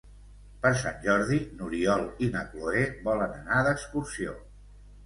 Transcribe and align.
Per 0.63 0.71
Sant 0.83 0.97
Jordi 1.03 1.37
n'Oriol 1.59 2.03
i 2.29 2.33
na 2.37 2.43
Cloè 2.55 2.83
volen 3.11 3.39
anar 3.45 3.65
d'excursió. 3.71 4.37